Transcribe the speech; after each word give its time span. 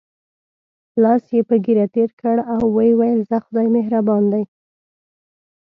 لاس 1.03 1.23
یې 1.35 1.41
په 1.49 1.55
ږیره 1.63 1.87
تېر 1.95 2.09
کړ 2.21 2.35
او 2.53 2.61
وویل: 2.77 3.19
ځه 3.29 3.37
خدای 3.45 3.67
مهربان 3.75 4.23
دی. 4.31 4.43